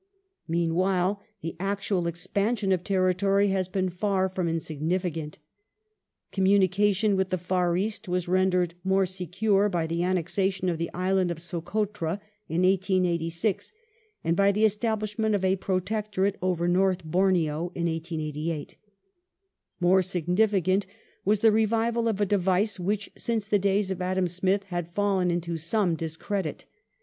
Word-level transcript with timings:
Territorial 0.01 0.47
Meanwhile, 0.67 1.21
the 1.41 1.55
actual 1.59 2.07
expansion 2.07 2.71
of 2.71 2.83
territory 2.83 3.49
has 3.49 3.67
been 3.67 3.87
far 3.89 4.27
fix)m 4.27 4.31
expansion 4.47 4.53
insignificant 4.55 5.37
Communication 6.31 7.15
with 7.15 7.29
the 7.29 7.37
Far 7.37 7.77
East 7.77 8.07
was 8.09 8.27
rendered 8.27 8.73
more 8.83 9.05
secure 9.05 9.69
by 9.69 9.85
the 9.85 10.01
annexation 10.01 10.69
of 10.69 10.79
the 10.79 10.91
island 10.95 11.29
of 11.29 11.37
Socotra 11.39 12.19
in 12.49 12.63
1886 12.63 13.73
and 14.23 14.35
by 14.35 14.51
the 14.51 14.65
establishment 14.65 15.35
of 15.35 15.45
a 15.45 15.55
Protectorate 15.57 16.37
over 16.41 16.67
North 16.67 17.03
Borneo 17.03 17.65
in 17.75 17.85
1888. 17.85 18.77
More 19.79 20.01
significant 20.01 20.87
was 21.23 21.41
the 21.41 21.51
revival 21.51 22.07
of 22.07 22.19
a 22.19 22.25
device 22.25 22.79
which 22.79 23.11
since 23.15 23.45
the 23.45 23.59
days 23.59 23.91
of 23.91 24.01
Adam 24.01 24.27
Smith 24.27 24.63
had 24.63 24.95
fallen 24.95 25.29
into 25.29 25.57
some 25.57 25.93
discredit. 25.93 26.65